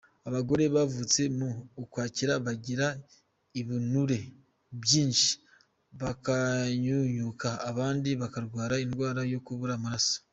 Abagore 0.27 0.63
bavutse 0.75 1.21
mu 1.37 1.49
Ukwakira 1.83 2.33
bagira 2.45 2.87
ibinure 3.59 4.19
byinshi, 4.81 5.29
bakanyunyuka, 5.99 7.49
abandi 7.69 8.09
bakarwara 8.21 8.75
indwara 8.85 9.21
yo 9.33 9.39
kubura 9.47 9.73
amaraso. 9.79 10.15